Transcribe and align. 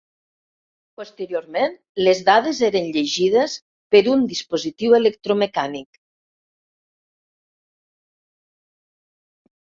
Posteriorment, 1.01 1.75
les 2.07 2.21
dades 2.29 2.61
eren 2.69 2.87
llegides 2.95 3.57
per 3.97 4.01
un 4.15 4.25
dispositiu 4.33 4.97
electromecànic. 4.99 6.01